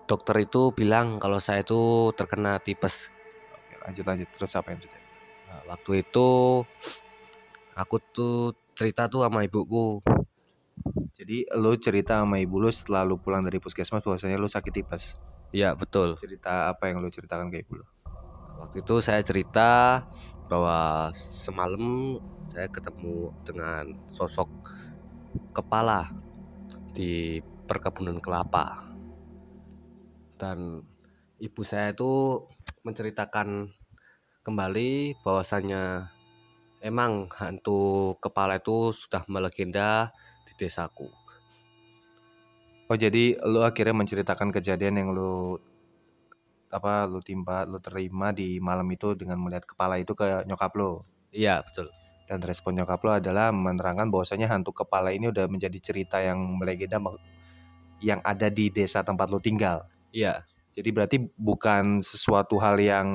dokter 0.09 0.37
itu 0.45 0.73
bilang 0.73 1.19
kalau 1.21 1.41
saya 1.43 1.65
itu 1.65 2.13
terkena 2.17 2.61
tipes. 2.63 3.09
Oke, 3.53 3.75
lanjut 3.85 4.05
lanjut 4.07 4.29
terus 4.33 4.53
apa 4.57 4.73
yang 4.73 4.81
terjadi 4.81 5.05
Nah, 5.49 5.65
waktu 5.65 6.05
itu 6.05 6.29
aku 7.77 7.97
tuh 8.15 8.53
cerita 8.77 9.09
tuh 9.13 9.25
sama 9.27 9.41
ibuku. 9.47 10.03
Jadi 11.29 11.45
lu 11.61 11.77
cerita 11.77 12.25
sama 12.25 12.41
ibu 12.41 12.57
lu 12.57 12.73
setelah 12.73 13.05
lu 13.05 13.21
pulang 13.21 13.45
dari 13.45 13.61
puskesmas 13.61 14.01
bahwasanya 14.01 14.41
lu 14.41 14.49
sakit 14.49 14.73
tipes 14.73 15.21
Iya, 15.53 15.77
betul. 15.77 16.17
cerita 16.17 16.73
apa 16.73 16.89
yang 16.89 17.05
lu 17.05 17.13
ceritakan 17.13 17.53
ke 17.53 17.61
ibu 17.69 17.85
lu 17.85 17.87
Waktu 18.65 18.81
itu 18.81 19.05
saya 19.05 19.21
cerita 19.21 20.03
bahwa 20.49 21.13
semalam 21.13 22.17
saya 22.43 22.65
ketemu 22.73 23.29
dengan 23.45 23.93
sosok 24.09 24.49
kepala 25.53 26.11
di 26.91 27.39
perkebunan 27.69 28.19
kelapa. 28.19 28.89
Dan 30.41 30.83
ibu 31.39 31.63
saya 31.63 31.95
itu 31.95 32.43
menceritakan 32.83 33.71
kembali 34.43 35.21
bahwasannya 35.23 36.09
emang 36.83 37.31
hantu 37.39 38.17
kepala 38.19 38.59
itu 38.59 38.91
sudah 38.91 39.23
melegenda 39.31 40.11
desaku. 40.59 41.07
oh 42.91 42.99
jadi 42.99 43.39
lu 43.47 43.63
akhirnya 43.63 43.95
menceritakan 43.95 44.51
kejadian 44.51 44.99
yang 44.99 45.09
lu 45.15 45.57
apa 46.69 47.09
lu 47.09 47.25
timpa 47.25 47.65
lu 47.65 47.81
terima 47.81 48.35
di 48.35 48.61
malam 48.61 48.85
itu 48.93 49.17
dengan 49.17 49.41
melihat 49.41 49.65
kepala 49.65 49.97
itu 49.97 50.13
ke 50.13 50.45
nyokap 50.45 50.73
lu 50.77 51.01
Iya, 51.33 51.61
betul. 51.61 51.93
dan 52.29 52.41
respon 52.45 52.77
nyokap 52.77 53.01
lo 53.05 53.13
adalah 53.17 53.49
menerangkan 53.53 54.13
bahwasanya 54.13 54.53
hantu 54.53 54.85
kepala 54.85 55.13
ini 55.13 55.33
udah 55.33 55.49
menjadi 55.49 55.79
cerita 55.81 56.21
yang 56.21 56.61
melegenda 56.61 57.01
yang 58.05 58.21
ada 58.21 58.53
di 58.53 58.69
desa 58.69 59.01
tempat 59.01 59.33
lo 59.33 59.41
tinggal. 59.41 59.89
Iya, 60.13 60.45
Jadi 60.79 60.89
berarti 60.95 61.17
bukan 61.35 62.05
sesuatu 62.05 62.61
hal 62.63 62.79
yang 62.79 63.09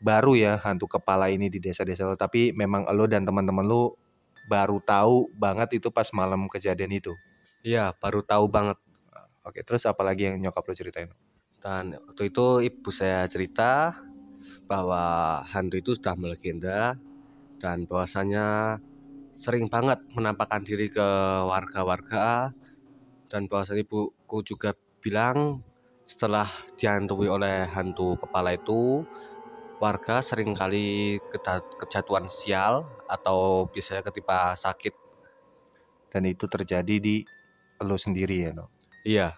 baru 0.00 0.32
ya 0.32 0.52
hantu 0.62 0.88
kepala 0.88 1.28
ini 1.28 1.52
di 1.52 1.60
desa-desa 1.60 2.08
lo, 2.08 2.16
tapi 2.16 2.56
memang 2.56 2.88
lo 2.88 3.04
dan 3.04 3.22
teman-teman 3.28 3.66
lo 3.68 3.98
baru 4.46 4.78
tahu 4.82 5.30
banget 5.36 5.78
itu 5.82 5.88
pas 5.94 6.08
malam 6.14 6.46
kejadian 6.50 6.92
itu. 6.94 7.14
iya 7.62 7.94
baru 7.96 8.20
tahu 8.26 8.46
banget. 8.50 8.78
Oke, 9.42 9.66
terus 9.66 9.82
apa 9.90 10.06
lagi 10.06 10.30
yang 10.30 10.38
nyokap 10.38 10.62
lo 10.62 10.74
ceritain? 10.74 11.10
Dan 11.58 11.94
waktu 11.98 12.30
itu 12.30 12.62
ibu 12.62 12.90
saya 12.94 13.26
cerita 13.26 13.94
bahwa 14.66 15.38
hantu 15.46 15.78
itu 15.78 15.90
sudah 15.98 16.14
melegenda 16.18 16.94
dan 17.58 17.86
bahwasanya 17.86 18.78
sering 19.34 19.66
banget 19.70 19.98
menampakkan 20.14 20.62
diri 20.62 20.90
ke 20.90 21.08
warga-warga 21.46 22.54
dan 23.30 23.42
bahwasanya 23.50 23.82
ibuku 23.86 24.38
juga 24.46 24.74
bilang 25.02 25.62
setelah 26.06 26.46
dihantui 26.78 27.26
oleh 27.30 27.66
hantu 27.70 28.18
kepala 28.18 28.54
itu 28.54 29.06
warga 29.82 30.22
sering 30.22 30.54
kali 30.54 31.18
kejatuhan 31.82 32.30
sial 32.30 32.86
atau 33.10 33.66
biasanya 33.66 34.06
ketimpa 34.06 34.54
sakit. 34.54 34.94
Dan 36.14 36.30
itu 36.30 36.46
terjadi 36.46 37.02
di 37.02 37.26
lo 37.82 37.98
sendiri 37.98 38.46
ya, 38.46 38.50
no? 38.54 38.70
Iya, 39.02 39.34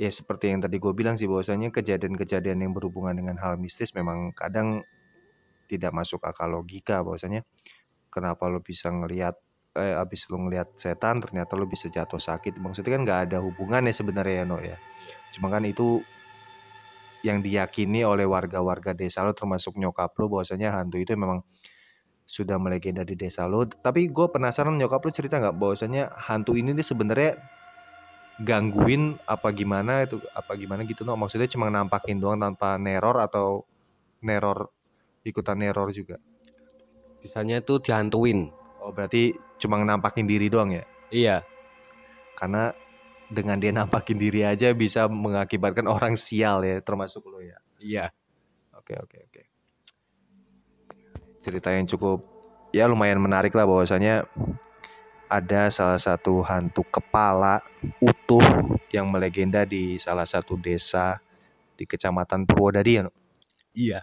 ya 0.00 0.10
seperti 0.10 0.50
yang 0.50 0.64
tadi 0.64 0.80
gue 0.80 0.92
bilang 0.96 1.20
sih 1.20 1.28
bahwasanya 1.28 1.68
kejadian-kejadian 1.70 2.64
yang 2.64 2.72
berhubungan 2.72 3.12
dengan 3.12 3.36
hal 3.38 3.60
mistis 3.60 3.92
memang 3.92 4.32
kadang 4.32 4.80
tidak 5.68 5.92
masuk 5.92 6.24
akal 6.24 6.48
logika 6.48 7.04
bahwasanya 7.04 7.44
kenapa 8.08 8.48
lo 8.48 8.58
bisa 8.58 8.88
ngelihat 8.90 9.36
eh 9.72 9.96
abis 9.96 10.28
lo 10.28 10.36
ngelihat 10.42 10.76
setan 10.76 11.22
ternyata 11.22 11.56
lo 11.56 11.64
bisa 11.64 11.88
jatuh 11.88 12.20
sakit 12.20 12.60
maksudnya 12.60 12.98
kan 12.98 13.02
nggak 13.08 13.20
ada 13.30 13.38
hubungannya 13.40 13.94
sebenarnya 13.94 14.42
ya 14.42 14.44
no 14.44 14.58
ya 14.60 14.76
cuma 15.32 15.48
kan 15.48 15.64
itu 15.64 16.04
yang 17.22 17.40
diyakini 17.42 18.02
oleh 18.02 18.26
warga-warga 18.26 18.92
desa 18.94 19.22
lo 19.22 19.32
termasuk 19.34 19.78
nyokap 19.78 20.12
lo 20.18 20.26
bahwasanya 20.30 20.74
hantu 20.74 20.98
itu 21.02 21.14
memang 21.14 21.42
sudah 22.26 22.56
melegenda 22.58 23.02
di 23.06 23.14
desa 23.18 23.46
lo. 23.46 23.66
Tapi 23.66 24.10
gue 24.10 24.26
penasaran 24.30 24.74
nyokap 24.78 25.02
lo 25.06 25.10
cerita 25.14 25.38
nggak 25.42 25.56
bahwasanya 25.58 26.10
hantu 26.18 26.58
ini 26.58 26.74
nih 26.74 26.86
sebenarnya 26.86 27.30
gangguin 28.42 29.20
apa 29.28 29.54
gimana 29.54 30.02
itu 30.02 30.18
apa 30.34 30.56
gimana 30.58 30.82
gitu 30.88 31.06
no 31.06 31.14
maksudnya 31.14 31.46
cuma 31.46 31.70
nampakin 31.70 32.18
doang 32.18 32.40
tanpa 32.42 32.74
neror 32.80 33.22
atau 33.22 33.62
neror 34.24 34.70
ikutan 35.22 35.58
neror 35.62 35.94
juga? 35.94 36.18
Bisanya 37.22 37.62
itu 37.62 37.78
dihantuin. 37.78 38.50
oh 38.82 38.90
berarti 38.90 39.30
cuma 39.62 39.78
nampakin 39.78 40.26
diri 40.26 40.50
doang 40.50 40.74
ya? 40.74 40.82
Iya, 41.14 41.46
karena 42.34 42.74
dengan 43.32 43.56
dia 43.56 43.72
nampakin 43.72 44.20
diri 44.20 44.44
aja 44.44 44.76
bisa 44.76 45.08
mengakibatkan 45.08 45.88
orang 45.88 46.14
sial 46.14 46.60
ya 46.62 46.78
termasuk 46.84 47.24
lo 47.26 47.40
ya 47.40 47.56
iya. 47.80 48.12
oke 48.76 48.92
oke 49.00 49.18
oke 49.32 49.42
cerita 51.40 51.74
yang 51.74 51.88
cukup 51.88 52.22
ya 52.70 52.86
lumayan 52.86 53.18
menarik 53.18 53.50
lah 53.56 53.66
bahwasanya 53.66 54.28
ada 55.32 55.72
salah 55.72 55.96
satu 55.96 56.44
hantu 56.44 56.84
kepala 56.92 57.64
utuh 58.04 58.44
yang 58.92 59.08
melegenda 59.08 59.64
di 59.64 59.96
salah 59.96 60.28
satu 60.28 60.60
desa 60.60 61.18
di 61.72 61.88
kecamatan 61.88 62.44
Purwodadi 62.44 63.00
ya, 63.00 63.02
No? 63.08 63.12
Iya. 63.72 64.00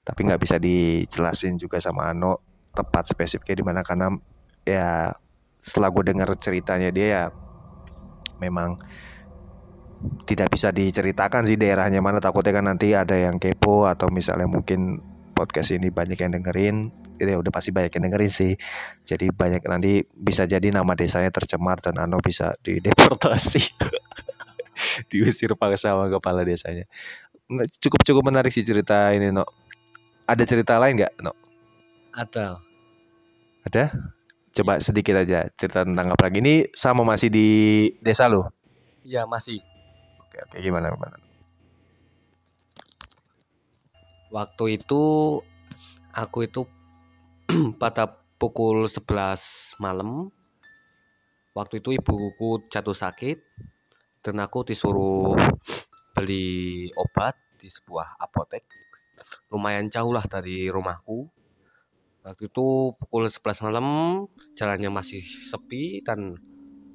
tapi 0.00 0.24
nggak 0.24 0.40
bisa 0.40 0.56
dijelasin 0.56 1.60
juga 1.60 1.76
sama 1.78 2.08
Ano 2.08 2.40
tepat 2.72 3.12
spesifiknya 3.12 3.60
di 3.60 3.64
mana 3.68 3.80
karena 3.84 4.08
ya 4.64 5.12
setelah 5.60 5.92
gue 5.92 6.04
dengar 6.08 6.32
ceritanya 6.40 6.88
dia 6.88 7.06
ya 7.06 7.24
memang 8.40 8.80
tidak 10.24 10.48
bisa 10.48 10.72
diceritakan 10.72 11.44
sih 11.44 11.60
daerahnya 11.60 12.00
mana. 12.00 12.18
Takutnya 12.18 12.56
kan 12.56 12.64
nanti 12.66 12.96
ada 12.96 13.14
yang 13.14 13.36
kepo 13.36 13.84
atau 13.84 14.08
misalnya 14.08 14.48
mungkin 14.48 15.00
podcast 15.36 15.76
ini 15.76 15.92
banyak 15.92 16.16
yang 16.16 16.32
dengerin. 16.32 16.76
Ya 17.20 17.36
udah 17.36 17.52
pasti 17.52 17.68
banyak 17.68 17.92
yang 17.92 18.08
dengerin 18.08 18.32
sih. 18.32 18.52
Jadi 19.04 19.28
banyak 19.28 19.60
nanti 19.68 20.00
bisa 20.08 20.48
jadi 20.48 20.72
nama 20.72 20.96
desanya 20.96 21.28
tercemar 21.28 21.84
dan 21.84 22.00
Ano 22.00 22.16
bisa 22.24 22.56
dideportasi. 22.64 23.60
Diusir 25.12 25.52
paksa 25.60 25.92
sama 25.92 26.08
kepala 26.08 26.40
desanya. 26.48 26.88
Cukup 27.84 28.00
cukup 28.08 28.32
menarik 28.32 28.48
sih 28.54 28.64
cerita 28.64 29.12
ini 29.12 29.28
no 29.28 29.44
ada 30.30 30.46
cerita 30.46 30.78
lain 30.78 30.94
nggak 31.02 31.14
no 31.26 31.34
Ada. 32.14 32.62
ada 33.66 33.90
coba 34.60 34.76
sedikit 34.78 35.16
aja 35.16 35.48
cerita 35.56 35.82
tentang 35.88 36.12
apa 36.12 36.28
lagi 36.28 36.38
ini 36.44 36.68
sama 36.76 37.02
masih 37.02 37.32
di 37.32 37.48
desa 38.04 38.28
lo 38.28 38.52
Iya, 39.00 39.24
masih. 39.24 39.58
oke 40.20 40.36
oke 40.44 40.56
gimana 40.60 40.92
gimana 40.92 41.16
Waktu 44.30 44.78
itu 44.78 45.02
aku 46.14 46.38
itu 46.46 46.62
pada 47.82 48.06
pukul 48.38 48.86
11 48.86 49.80
malam 49.82 50.30
Waktu 51.50 51.82
itu 51.82 51.90
ibuku 51.98 52.70
jatuh 52.70 52.94
sakit 52.94 53.42
dan 54.22 54.38
aku 54.38 54.62
disuruh 54.62 55.34
beli 56.14 56.86
obat 56.94 57.34
di 57.58 57.66
sebuah 57.66 58.22
apotek. 58.22 58.62
Lumayan 59.50 59.90
jauh 59.90 60.14
lah 60.14 60.22
dari 60.30 60.70
rumahku. 60.70 61.26
Waktu 62.20 62.52
itu 62.52 62.92
pukul 63.00 63.28
11 63.28 63.64
malam, 63.64 63.86
jalannya 64.52 64.90
masih 64.92 65.24
sepi 65.24 66.04
dan 66.04 66.36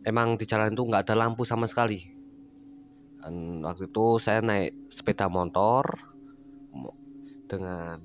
emang 0.06 0.38
di 0.38 0.46
jalan 0.46 0.74
itu 0.74 0.86
nggak 0.86 1.10
ada 1.10 1.16
lampu 1.18 1.42
sama 1.42 1.66
sekali. 1.66 2.02
Dan 3.22 3.66
waktu 3.66 3.90
itu 3.90 4.22
saya 4.22 4.46
naik 4.46 4.94
sepeda 4.94 5.26
motor 5.26 5.86
dengan 7.50 7.98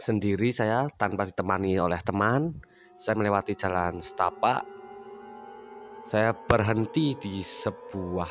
sendiri 0.00 0.48
saya 0.48 0.88
tanpa 0.96 1.28
ditemani 1.28 1.76
oleh 1.76 2.00
teman. 2.00 2.56
Saya 2.94 3.18
melewati 3.18 3.58
jalan 3.58 3.98
setapak 3.98 4.62
saya 6.04 6.36
berhenti 6.36 7.16
di 7.16 7.40
sebuah 7.40 8.28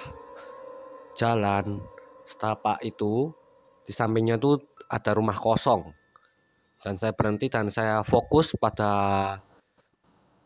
jalan 1.17 1.81
setapak 2.21 2.77
itu 2.85 3.33
di 3.81 3.89
sampingnya 3.89 4.37
tuh 4.37 4.61
ada 4.85 5.17
rumah 5.17 5.33
kosong 5.33 5.89
dan 6.83 6.99
saya 6.99 7.15
berhenti 7.15 7.47
dan 7.47 7.71
saya 7.71 8.03
fokus 8.03 8.51
pada 8.59 8.91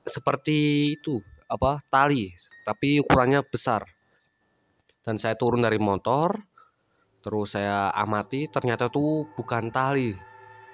seperti 0.06 0.94
itu 0.94 1.18
apa 1.50 1.82
tali 1.90 2.30
tapi 2.62 3.02
ukurannya 3.02 3.42
besar. 3.42 3.90
Dan 5.02 5.18
saya 5.18 5.34
turun 5.40 5.66
dari 5.66 5.82
motor 5.82 6.38
terus 7.26 7.58
saya 7.58 7.90
amati 7.92 8.46
ternyata 8.48 8.88
tuh 8.88 9.26
bukan 9.34 9.74
tali 9.74 10.14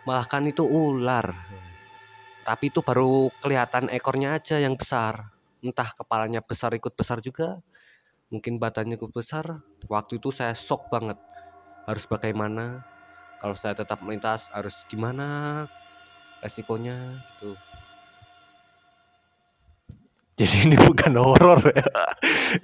malah 0.03 0.27
kan 0.27 0.43
itu 0.43 0.67
ular. 0.67 1.31
Tapi 2.43 2.67
itu 2.67 2.83
baru 2.83 3.31
kelihatan 3.39 3.87
ekornya 3.87 4.35
aja 4.35 4.59
yang 4.59 4.75
besar. 4.75 5.31
Entah 5.63 5.95
kepalanya 5.95 6.43
besar 6.43 6.75
ikut 6.75 6.91
besar 6.91 7.23
juga 7.23 7.63
mungkin 8.27 8.59
badannya 8.59 8.99
ikut 8.99 9.15
besar. 9.15 9.63
Waktu 9.87 10.19
itu 10.19 10.27
saya 10.35 10.51
shock 10.51 10.91
banget 10.91 11.15
harus 11.87 12.03
bagaimana 12.03 12.83
kalau 13.43 13.59
saya 13.59 13.75
tetap 13.75 13.99
melintas 13.99 14.47
harus 14.55 14.87
gimana 14.87 15.67
resikonya 16.39 17.19
tuh 17.43 17.59
Jadi 20.39 20.65
ini 20.65 20.75
bukan 20.81 21.13
horor 21.13 21.61
ya. 21.61 21.85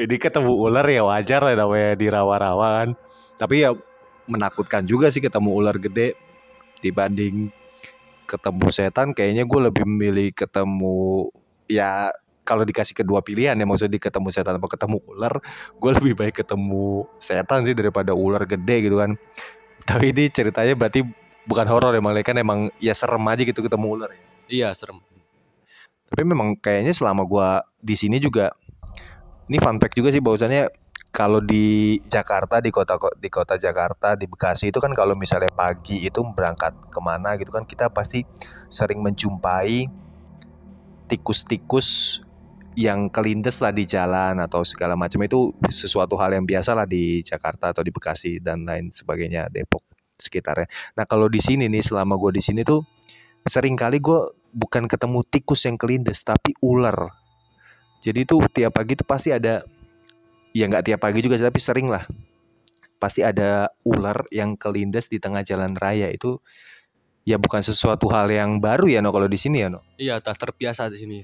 ini 0.01 0.17
ketemu 0.17 0.57
ular 0.57 0.81
ya 0.89 1.05
wajar 1.05 1.45
lah 1.45 1.53
namanya 1.53 1.93
di 1.93 2.09
rawa-rawa 2.09 2.81
kan. 2.81 2.89
Tapi 3.38 3.62
ya 3.62 3.77
menakutkan 4.25 4.89
juga 4.89 5.13
sih 5.13 5.21
ketemu 5.21 5.53
ular 5.53 5.77
gede 5.77 6.17
dibanding 6.81 7.53
ketemu 8.25 8.67
setan 8.74 9.13
kayaknya 9.13 9.45
gue 9.45 9.59
lebih 9.69 9.86
memilih 9.86 10.33
ketemu 10.33 11.29
ya 11.69 12.09
kalau 12.41 12.65
dikasih 12.65 12.98
kedua 12.98 13.21
pilihan 13.21 13.53
ya 13.53 13.65
maksudnya 13.69 14.01
ketemu 14.01 14.33
setan 14.33 14.57
apa 14.57 14.65
ketemu 14.65 14.98
ular 15.05 15.38
gue 15.77 15.91
lebih 16.01 16.13
baik 16.17 16.41
ketemu 16.41 17.05
setan 17.21 17.69
sih 17.69 17.77
daripada 17.77 18.17
ular 18.17 18.50
gede 18.50 18.89
gitu 18.89 18.98
kan 18.98 19.13
tapi 19.89 20.13
ini 20.13 20.29
ceritanya 20.29 20.77
berarti 20.77 21.01
bukan 21.50 21.65
horor 21.65 21.98
emang 21.98 22.13
kan 22.22 22.38
emang 22.38 22.69
ya 22.77 22.93
serem 22.93 23.25
aja 23.25 23.41
gitu 23.41 23.65
ketemu 23.65 23.86
ular 23.98 24.10
ya. 24.13 24.22
Iya 24.50 24.69
serem. 24.77 25.01
Tapi 26.10 26.22
memang 26.25 26.53
kayaknya 26.58 26.93
selama 26.93 27.25
gue 27.25 27.50
di 27.81 27.96
sini 27.98 28.22
juga 28.22 28.53
ini 29.50 29.58
fun 29.58 29.81
fact 29.81 29.98
juga 29.98 30.13
sih 30.13 30.22
bahwasannya 30.22 30.69
kalau 31.10 31.41
di 31.41 31.98
Jakarta 32.05 32.62
di 32.62 32.69
kota 32.69 33.01
di 33.17 33.29
kota 33.34 33.58
Jakarta 33.58 34.13
di 34.13 34.29
Bekasi 34.29 34.69
itu 34.69 34.77
kan 34.77 34.93
kalau 34.93 35.17
misalnya 35.17 35.50
pagi 35.50 36.05
itu 36.05 36.22
berangkat 36.22 36.77
ke 36.93 37.00
mana 37.01 37.34
gitu 37.41 37.50
kan 37.50 37.65
kita 37.65 37.89
pasti 37.89 38.22
sering 38.69 39.01
menjumpai 39.01 39.89
tikus-tikus 41.10 42.22
yang 42.78 43.10
kelindes 43.10 43.62
lah 43.64 43.74
di 43.74 43.88
jalan 43.88 44.38
atau 44.38 44.62
segala 44.62 44.94
macam 44.94 45.22
itu 45.26 45.54
sesuatu 45.70 46.18
hal 46.18 46.38
yang 46.38 46.46
biasa 46.46 46.78
lah 46.78 46.86
di 46.86 47.26
Jakarta 47.26 47.74
atau 47.74 47.82
di 47.82 47.90
Bekasi 47.90 48.42
dan 48.42 48.66
lain 48.66 48.94
sebagainya 48.94 49.50
Depok 49.50 49.82
sekitarnya. 50.20 50.68
Nah 51.00 51.08
kalau 51.08 51.32
di 51.32 51.40
sini 51.40 51.66
nih 51.72 51.82
selama 51.82 52.20
gue 52.20 52.38
di 52.38 52.44
sini 52.44 52.62
tuh 52.62 52.84
sering 53.48 53.79
kali 53.79 54.03
gue 54.03 54.36
bukan 54.53 54.86
ketemu 54.86 55.24
tikus 55.27 55.66
yang 55.66 55.79
kelindes 55.79 56.22
tapi 56.22 56.53
ular. 56.62 57.10
Jadi 58.00 58.24
tuh 58.24 58.44
tiap 58.51 58.75
pagi 58.75 58.96
tuh 58.96 59.08
pasti 59.08 59.32
ada 59.32 59.64
ya 60.53 60.66
nggak 60.66 60.92
tiap 60.92 61.00
pagi 61.01 61.20
juga 61.22 61.38
tapi 61.38 61.60
sering 61.62 61.88
lah 61.88 62.03
pasti 63.00 63.24
ada 63.24 63.72
ular 63.88 64.27
yang 64.29 64.60
kelindes 64.60 65.08
di 65.08 65.24
tengah 65.24 65.42
jalan 65.46 65.72
raya 65.79 66.12
itu 66.12 66.42
ya 67.24 67.40
bukan 67.40 67.64
sesuatu 67.64 68.12
hal 68.12 68.27
yang 68.27 68.60
baru 68.60 68.92
ya 68.92 69.00
no 69.00 69.16
kalau 69.16 69.32
di 69.32 69.40
sini 69.40 69.64
ya 69.64 69.72
no. 69.72 69.79
iya 69.96 70.20
tak 70.20 70.36
terbiasa 70.36 70.92
di 70.92 70.98
sini 71.00 71.18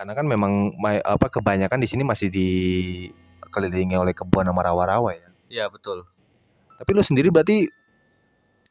karena 0.00 0.16
kan 0.16 0.24
memang 0.24 0.80
apa 1.04 1.28
kebanyakan 1.28 1.76
di 1.76 1.84
sini 1.84 2.08
masih 2.08 2.32
dikelilingi 2.32 4.00
oleh 4.00 4.16
kebun 4.16 4.48
sama 4.48 4.64
rawa-rawa 4.64 5.12
ya. 5.12 5.28
Iya 5.52 5.64
betul. 5.68 6.08
Tapi 6.80 6.90
lu 6.96 7.04
sendiri 7.04 7.28
berarti 7.28 7.68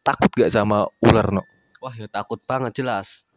takut 0.01 0.33
gak 0.33 0.49
sama 0.49 0.89
ular 1.05 1.29
no? 1.29 1.45
Wah 1.85 1.93
ya 1.93 2.09
takut 2.09 2.41
banget 2.49 2.81
jelas. 2.81 3.29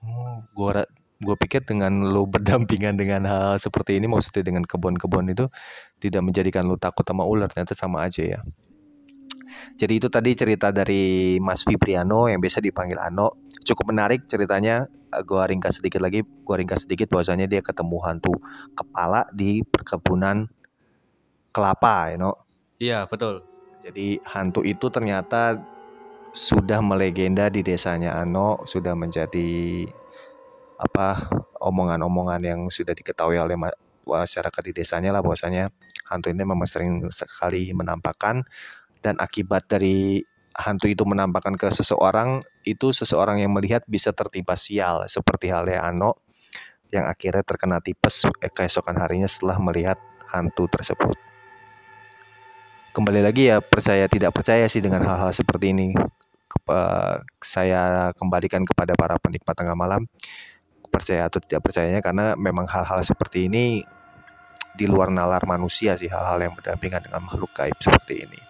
Oh, 0.00 0.48
gua 0.56 0.88
gue 1.20 1.36
pikir 1.36 1.60
dengan 1.68 2.08
lu 2.08 2.24
berdampingan 2.32 2.96
dengan 2.96 3.28
hal 3.28 3.60
seperti 3.60 4.00
ini 4.00 4.08
maksudnya 4.08 4.40
dengan 4.40 4.64
kebun-kebun 4.64 5.28
itu 5.28 5.44
tidak 6.00 6.24
menjadikan 6.24 6.64
lu 6.64 6.80
takut 6.80 7.04
sama 7.04 7.28
ular 7.28 7.52
ternyata 7.52 7.76
sama 7.76 8.08
aja 8.08 8.24
ya. 8.24 8.40
Jadi 9.76 10.02
itu 10.02 10.08
tadi 10.10 10.30
cerita 10.34 10.70
dari 10.70 11.36
Mas 11.42 11.62
Fibriano 11.62 12.26
yang 12.30 12.42
biasa 12.42 12.62
dipanggil 12.62 12.98
Ano. 12.98 13.46
Cukup 13.62 13.94
menarik 13.94 14.26
ceritanya. 14.26 14.86
Eh, 14.86 15.22
gua 15.22 15.46
ringkas 15.46 15.78
sedikit 15.78 16.02
lagi, 16.02 16.26
gua 16.42 16.58
ringkas 16.58 16.84
sedikit 16.84 17.08
bahwasanya 17.10 17.46
dia 17.46 17.62
ketemu 17.62 17.96
hantu 18.02 18.34
kepala 18.74 19.24
di 19.30 19.62
perkebunan 19.62 20.50
kelapa, 21.54 22.12
you 22.12 22.18
know. 22.20 22.34
Iya, 22.76 23.08
betul. 23.08 23.40
Jadi 23.86 24.18
hantu 24.26 24.66
itu 24.66 24.90
ternyata 24.90 25.56
sudah 26.36 26.84
melegenda 26.84 27.48
di 27.48 27.64
desanya 27.64 28.18
Ano, 28.20 28.60
sudah 28.68 28.92
menjadi 28.92 29.86
apa 30.76 31.32
omongan-omongan 31.64 32.42
yang 32.44 32.60
sudah 32.68 32.92
diketahui 32.92 33.40
oleh 33.40 33.56
masyarakat 34.04 34.62
di 34.68 34.72
desanya 34.76 35.10
lah 35.16 35.24
bahwasanya 35.24 35.72
hantu 36.06 36.30
ini 36.30 36.44
memang 36.44 36.68
sering 36.68 37.02
sekali 37.08 37.72
menampakkan 37.72 38.44
dan 39.00 39.16
akibat 39.20 39.68
dari 39.68 40.24
hantu 40.56 40.88
itu 40.88 41.04
menampakkan 41.04 41.52
ke 41.54 41.68
seseorang 41.68 42.40
itu 42.64 42.90
seseorang 42.90 43.44
yang 43.44 43.52
melihat 43.52 43.84
bisa 43.84 44.10
tertimpa 44.16 44.56
sial 44.56 45.04
seperti 45.04 45.52
halnya 45.52 45.84
Ano 45.84 46.16
yang 46.88 47.04
akhirnya 47.04 47.44
terkena 47.44 47.82
tipes 47.82 48.24
eh, 48.40 48.48
keesokan 48.48 48.96
harinya 48.96 49.28
setelah 49.28 49.58
melihat 49.60 49.98
hantu 50.30 50.70
tersebut. 50.70 51.18
Kembali 52.96 53.20
lagi 53.20 53.52
ya 53.52 53.60
percaya 53.60 54.08
tidak 54.08 54.32
percaya 54.32 54.64
sih 54.72 54.80
dengan 54.80 55.04
hal-hal 55.04 55.30
seperti 55.34 55.76
ini. 55.76 55.92
saya 57.38 58.10
kembalikan 58.16 58.64
kepada 58.66 58.96
para 58.98 59.20
penikmat 59.22 59.54
tengah 59.54 59.76
malam 59.78 60.08
percaya 60.90 61.28
atau 61.28 61.38
tidak 61.38 61.62
percayanya 61.62 62.00
karena 62.00 62.32
memang 62.34 62.64
hal-hal 62.66 63.04
seperti 63.04 63.46
ini 63.46 63.84
di 64.72 64.88
luar 64.88 65.12
nalar 65.12 65.44
manusia 65.44 65.94
sih 65.94 66.08
hal-hal 66.08 66.40
yang 66.40 66.56
berdampingan 66.56 67.06
dengan 67.06 67.22
makhluk 67.22 67.52
gaib 67.52 67.76
seperti 67.78 68.24
ini. 68.24 68.45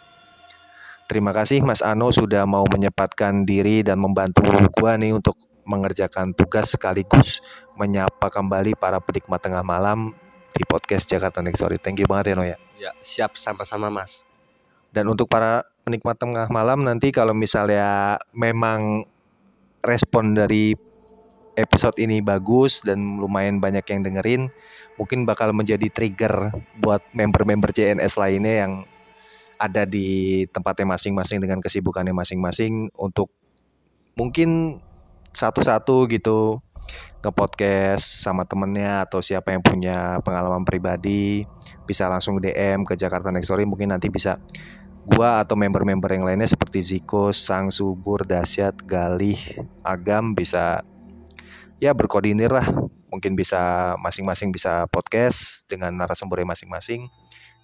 Terima 1.06 1.30
kasih 1.30 1.62
Mas 1.62 1.86
Ano 1.86 2.10
sudah 2.10 2.42
mau 2.50 2.66
menyempatkan 2.66 3.46
diri 3.46 3.86
dan 3.86 4.02
membantu 4.02 4.42
gua 4.74 4.98
nih 4.98 5.14
untuk 5.14 5.38
mengerjakan 5.62 6.34
tugas 6.34 6.74
sekaligus 6.74 7.38
menyapa 7.78 8.26
kembali 8.26 8.74
para 8.74 8.98
penikmat 8.98 9.38
tengah 9.38 9.62
malam 9.62 10.14
di 10.50 10.66
podcast 10.66 11.06
Jakarta 11.06 11.38
Next 11.46 11.62
Story. 11.62 11.78
Thank 11.78 12.02
you 12.02 12.10
banget 12.10 12.32
ya 12.32 12.34
No 12.34 12.42
ya. 12.42 12.58
Ya, 12.74 12.90
siap 13.06 13.38
sama-sama 13.38 13.86
Mas. 13.86 14.26
Dan 14.90 15.06
untuk 15.06 15.30
para 15.30 15.62
penikmat 15.86 16.18
tengah 16.18 16.50
malam 16.50 16.82
nanti 16.82 17.14
kalau 17.14 17.38
misalnya 17.38 18.18
memang 18.34 19.06
respon 19.86 20.34
dari 20.34 20.74
episode 21.54 21.94
ini 22.02 22.18
bagus 22.18 22.82
dan 22.82 23.22
lumayan 23.22 23.62
banyak 23.62 23.86
yang 23.86 24.02
dengerin, 24.02 24.42
mungkin 24.98 25.22
bakal 25.22 25.54
menjadi 25.54 25.86
trigger 25.86 26.50
buat 26.82 27.00
member-member 27.14 27.70
CNS 27.70 28.18
lainnya 28.18 28.66
yang 28.66 28.72
ada 29.56 29.88
di 29.88 30.44
tempatnya 30.52 30.96
masing-masing 30.96 31.40
dengan 31.40 31.60
kesibukannya 31.60 32.12
masing-masing 32.12 32.92
untuk 32.96 33.32
mungkin 34.16 34.80
satu-satu 35.36 36.08
gitu 36.08 36.60
nge-podcast 37.20 38.22
sama 38.22 38.46
temennya 38.46 39.02
atau 39.02 39.18
siapa 39.18 39.50
yang 39.50 39.60
punya 39.60 40.22
pengalaman 40.22 40.62
pribadi 40.62 41.42
bisa 41.82 42.06
langsung 42.06 42.38
DM 42.38 42.86
ke 42.86 42.94
Jakarta 42.94 43.34
Next 43.34 43.50
Story. 43.50 43.66
Mungkin 43.66 43.90
nanti 43.90 44.06
bisa 44.06 44.38
gua 45.06 45.42
atau 45.42 45.58
member-member 45.58 46.06
yang 46.14 46.24
lainnya 46.26 46.46
seperti 46.46 46.82
Ziko, 46.82 47.34
Sang 47.34 47.70
Subur, 47.70 48.22
Dasyat, 48.22 48.78
Galih, 48.86 49.38
Agam 49.82 50.38
bisa 50.38 50.86
ya 51.82 51.90
berkoordinir 51.92 52.54
lah. 52.54 52.66
Mungkin 53.10 53.34
bisa 53.34 53.94
masing-masing 54.02 54.54
bisa 54.54 54.86
podcast 54.90 55.64
dengan 55.66 55.94
narasumbernya 55.94 56.52
masing-masing 56.52 57.06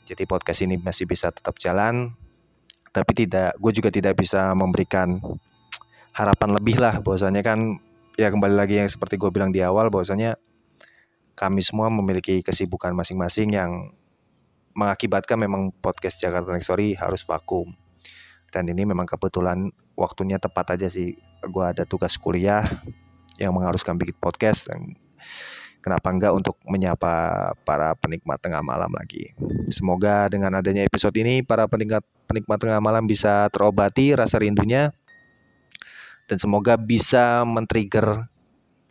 jadi 0.09 0.27
podcast 0.27 0.65
ini 0.67 0.79
masih 0.79 1.07
bisa 1.07 1.31
tetap 1.31 1.57
jalan, 1.63 2.15
tapi 2.93 3.13
tidak, 3.17 3.57
gue 3.57 3.73
juga 3.73 3.89
tidak 3.89 4.21
bisa 4.21 4.53
memberikan 4.53 5.17
harapan 6.13 6.51
lebih 6.53 6.77
lah. 6.77 7.01
Bahwasanya 7.01 7.41
kan 7.41 7.81
ya 8.21 8.29
kembali 8.29 8.53
lagi 8.53 8.77
yang 8.83 8.91
seperti 8.91 9.17
gue 9.17 9.31
bilang 9.33 9.49
di 9.55 9.65
awal, 9.65 9.89
bahwasanya 9.89 10.37
kami 11.33 11.65
semua 11.65 11.89
memiliki 11.89 12.45
kesibukan 12.45 12.93
masing-masing 12.93 13.57
yang 13.57 13.97
mengakibatkan 14.77 15.41
memang 15.41 15.73
podcast 15.81 16.21
Jakarta 16.21 16.53
Next 16.53 16.69
Story 16.69 16.93
harus 16.97 17.25
vakum. 17.25 17.73
Dan 18.53 18.69
ini 18.69 18.85
memang 18.85 19.09
kebetulan 19.09 19.73
waktunya 19.97 20.37
tepat 20.37 20.77
aja 20.77 20.89
sih. 20.93 21.17
Gue 21.49 21.65
ada 21.65 21.89
tugas 21.89 22.21
kuliah 22.21 22.61
yang 23.41 23.57
mengharuskan 23.57 23.97
bikin 23.97 24.17
podcast. 24.21 24.69
Dan 24.69 25.01
kenapa 25.83 26.09
enggak 26.09 26.33
untuk 26.33 26.57
menyapa 26.65 27.53
para 27.67 27.93
penikmat 27.99 28.39
tengah 28.39 28.63
malam 28.63 28.89
lagi. 28.95 29.35
Semoga 29.69 30.31
dengan 30.31 30.55
adanya 30.57 30.87
episode 30.87 31.13
ini 31.19 31.43
para 31.43 31.67
penikmat 31.67 32.07
penikmat 32.31 32.59
tengah 32.63 32.81
malam 32.81 33.05
bisa 33.05 33.51
terobati 33.51 34.15
rasa 34.15 34.41
rindunya 34.41 34.95
dan 36.31 36.39
semoga 36.39 36.79
bisa 36.79 37.45
men-trigger 37.45 38.25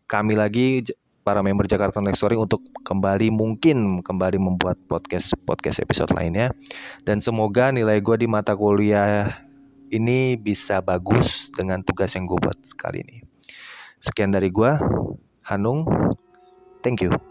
kami 0.06 0.36
lagi 0.36 0.84
para 1.24 1.40
member 1.40 1.66
Jakarta 1.66 2.04
Next 2.04 2.20
Story 2.20 2.36
untuk 2.36 2.62
kembali 2.84 3.32
mungkin 3.32 4.04
kembali 4.04 4.38
membuat 4.38 4.78
podcast 4.86 5.34
podcast 5.48 5.80
episode 5.80 6.12
lainnya 6.12 6.52
dan 7.08 7.24
semoga 7.24 7.72
nilai 7.72 7.98
gue 8.04 8.16
di 8.20 8.28
mata 8.28 8.54
kuliah 8.54 9.42
ini 9.92 10.40
bisa 10.40 10.80
bagus 10.80 11.52
dengan 11.52 11.84
tugas 11.84 12.16
yang 12.16 12.24
gue 12.24 12.40
buat 12.40 12.58
kali 12.80 13.04
ini. 13.04 13.18
Sekian 14.02 14.32
dari 14.34 14.50
gue, 14.50 14.72
Hanung. 15.46 15.86
Thank 16.84 17.02
you. 17.02 17.31